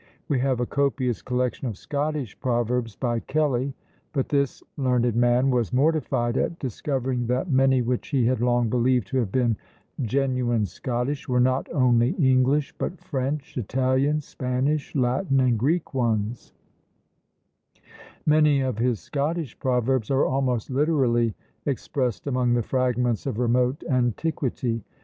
[0.27, 3.75] We have a copious collection of Scottish proverbs by Kelly,
[4.13, 9.05] but this learned man was mortified at discovering that many which he had long believed
[9.09, 9.57] to have been
[10.01, 16.51] genuine Scottish, were not only English, but French, Italian, Spanish, Latin, and Greek ones;
[18.25, 21.35] many of his Scottish proverbs are almost literally
[21.67, 24.83] expressed among the fragments of remote antiquity.